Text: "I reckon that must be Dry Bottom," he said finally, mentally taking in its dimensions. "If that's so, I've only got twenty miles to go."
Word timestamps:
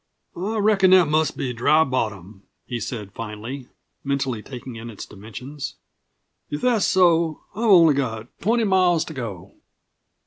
"I 0.35 0.57
reckon 0.57 0.89
that 0.89 1.09
must 1.09 1.37
be 1.37 1.53
Dry 1.53 1.83
Bottom," 1.83 2.41
he 2.65 2.79
said 2.79 3.11
finally, 3.13 3.67
mentally 4.03 4.41
taking 4.41 4.75
in 4.75 4.89
its 4.89 5.05
dimensions. 5.05 5.75
"If 6.49 6.61
that's 6.61 6.85
so, 6.87 7.41
I've 7.53 7.65
only 7.65 7.93
got 7.93 8.25
twenty 8.39 8.63
miles 8.63 9.05
to 9.05 9.13
go." 9.13 9.53